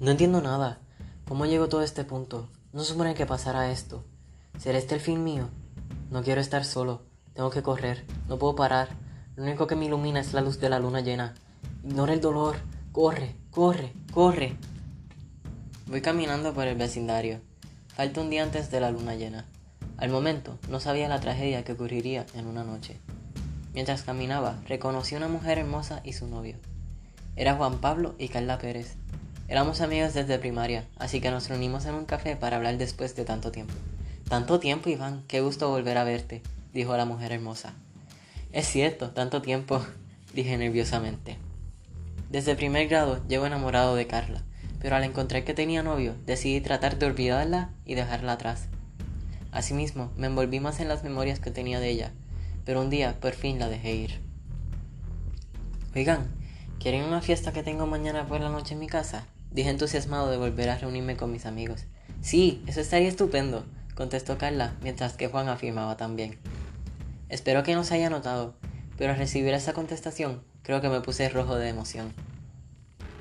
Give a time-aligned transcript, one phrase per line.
[0.00, 0.78] No entiendo nada.
[1.28, 2.48] ¿Cómo llegó todo este punto?
[2.72, 4.02] No supone que pasara esto.
[4.58, 5.50] ¿Será este el fin mío?
[6.10, 7.02] No quiero estar solo.
[7.34, 8.06] Tengo que correr.
[8.26, 8.88] No puedo parar.
[9.36, 11.34] Lo único que me ilumina es la luz de la luna llena.
[11.84, 12.56] Ignora el dolor.
[12.92, 14.56] Corre, corre, corre.
[15.86, 17.42] Voy caminando por el vecindario.
[17.88, 19.44] Falta un día antes de la luna llena.
[19.98, 22.98] Al momento, no sabía la tragedia que ocurriría en una noche.
[23.74, 26.56] Mientras caminaba, reconocí una mujer hermosa y su novio.
[27.36, 28.96] Era Juan Pablo y Carla Pérez.
[29.50, 33.24] Éramos amigos desde primaria, así que nos reunimos en un café para hablar después de
[33.24, 33.74] tanto tiempo.
[34.28, 36.40] Tanto tiempo, Iván, qué gusto volver a verte,
[36.72, 37.74] dijo la mujer hermosa.
[38.52, 39.84] Es cierto, tanto tiempo,
[40.34, 41.36] dije nerviosamente.
[42.30, 44.44] Desde primer grado llevo enamorado de Carla,
[44.78, 48.68] pero al encontrar que tenía novio, decidí tratar de olvidarla y dejarla atrás.
[49.50, 52.12] Asimismo, me envolví más en las memorias que tenía de ella,
[52.64, 54.20] pero un día por fin la dejé ir.
[55.96, 56.28] Oigan,
[56.78, 59.26] ¿quieren una fiesta que tengo mañana por la noche en mi casa?
[59.50, 61.84] Dije entusiasmado de volver a reunirme con mis amigos.
[62.20, 66.38] Sí, eso estaría estupendo, contestó Carla, mientras que Juan afirmaba también.
[67.28, 68.54] Espero que no se haya notado,
[68.96, 72.12] pero al recibir esa contestación, creo que me puse rojo de emoción.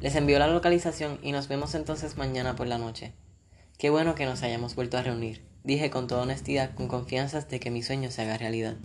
[0.00, 3.12] Les envió la localización y nos vemos entonces mañana por la noche.
[3.78, 7.60] Qué bueno que nos hayamos vuelto a reunir, dije con toda honestidad, con confianza de
[7.60, 8.76] que mi sueño se haga realidad.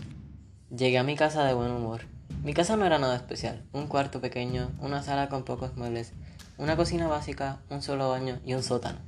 [0.70, 2.02] Llegué a mi casa de buen humor.
[2.44, 6.14] Mi casa no era nada especial, un cuarto pequeño, una sala con pocos muebles,
[6.58, 9.00] una cocina básica, un solo baño y un sótano.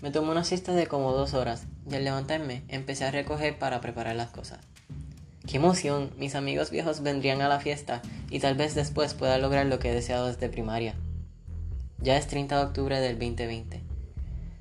[0.00, 3.80] Me tomé una siesta de como dos horas y al levantarme empecé a recoger para
[3.80, 4.60] preparar las cosas.
[5.46, 6.10] ¡Qué emoción!
[6.18, 9.90] Mis amigos viejos vendrían a la fiesta y tal vez después pueda lograr lo que
[9.90, 10.94] he deseado desde primaria.
[11.98, 13.82] Ya es 30 de octubre del 2020,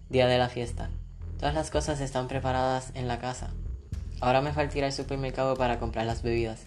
[0.10, 0.90] día de la fiesta.
[1.38, 3.52] Todas las cosas están preparadas en la casa.
[4.20, 6.62] Ahora me falta ir al supermercado para comprar las bebidas.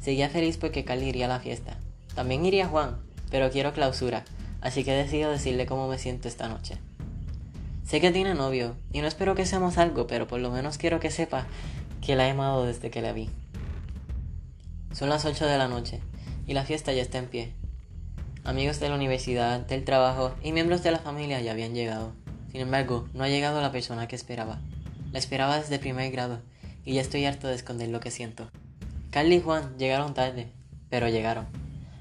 [0.00, 1.76] Seguía feliz porque Carly iría a la fiesta.
[2.14, 2.98] También iría Juan,
[3.30, 4.24] pero quiero clausura,
[4.60, 6.78] así que decido decirle cómo me siento esta noche.
[7.84, 11.00] Sé que tiene novio, y no espero que seamos algo, pero por lo menos quiero
[11.00, 11.46] que sepa
[12.00, 13.28] que la he amado desde que la vi.
[14.92, 16.00] Son las 8 de la noche,
[16.46, 17.52] y la fiesta ya está en pie.
[18.44, 22.12] Amigos de la universidad, del trabajo y miembros de la familia ya habían llegado.
[22.52, 24.60] Sin embargo, no ha llegado la persona que esperaba.
[25.12, 26.40] La esperaba desde primer grado,
[26.84, 28.50] y ya estoy harto de esconder lo que siento.
[29.10, 30.52] Carly y Juan llegaron tarde,
[30.88, 31.59] pero llegaron.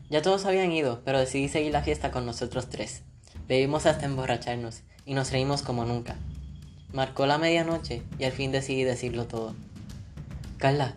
[0.09, 3.03] Ya todos habían ido, pero decidí seguir la fiesta con nosotros tres.
[3.47, 6.15] Bebimos hasta emborracharnos y nos reímos como nunca.
[6.93, 9.53] Marcó la medianoche y al fin decidí decirlo todo.
[10.57, 10.95] Carla,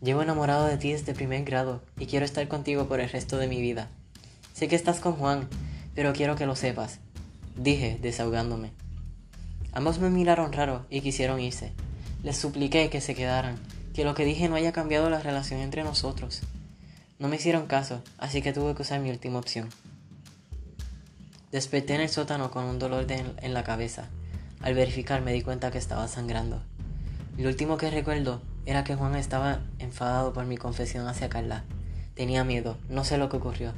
[0.00, 3.48] llevo enamorado de ti desde primer grado y quiero estar contigo por el resto de
[3.48, 3.88] mi vida.
[4.52, 5.48] Sé que estás con Juan,
[5.94, 7.00] pero quiero que lo sepas,
[7.56, 8.70] dije, desahogándome.
[9.72, 11.72] Ambos me miraron raro y quisieron irse.
[12.22, 13.56] Les supliqué que se quedaran,
[13.94, 16.42] que lo que dije no haya cambiado la relación entre nosotros.
[17.22, 19.68] No me hicieron caso, así que tuve que usar mi última opción.
[21.52, 24.08] Desperté en el sótano con un dolor en la cabeza.
[24.60, 26.60] Al verificar me di cuenta que estaba sangrando.
[27.38, 31.62] Lo último que recuerdo era que Juan estaba enfadado por mi confesión hacia Carla.
[32.16, 33.72] Tenía miedo, no sé lo que ocurrió.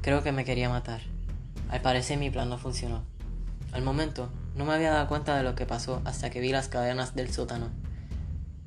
[0.00, 1.02] Creo que me quería matar.
[1.68, 3.02] Al parecer mi plan no funcionó.
[3.72, 6.68] Al momento, no me había dado cuenta de lo que pasó hasta que vi las
[6.68, 7.68] cadenas del sótano.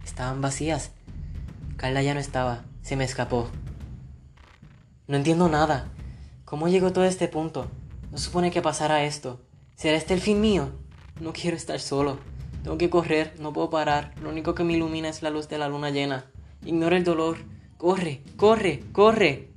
[0.04, 0.92] Estaban vacías.
[1.76, 2.66] Carla ya no estaba.
[2.84, 3.50] Se me escapó.
[5.08, 5.92] No entiendo nada.
[6.46, 7.68] ¿Cómo llegó todo este punto?
[8.12, 9.40] No supone que pasara esto.
[9.76, 10.72] ¿Será este el fin mío?
[11.20, 12.18] No quiero estar solo.
[12.64, 14.16] Tengo que correr, no puedo parar.
[14.20, 16.26] Lo único que me ilumina es la luz de la luna llena.
[16.66, 17.38] Ignora el dolor.
[17.78, 19.52] Corre, corre, corre.